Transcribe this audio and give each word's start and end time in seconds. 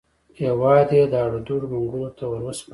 هېواد 0.39 0.89
یې 0.97 1.03
د 1.11 1.13
اړدوړ 1.25 1.61
منګولو 1.71 2.09
ته 2.17 2.25
وروسپاره. 2.31 2.69